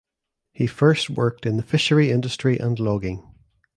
[0.51, 3.21] He first worked in the fishery industry and logging.